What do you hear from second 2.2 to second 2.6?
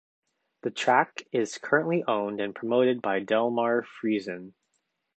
and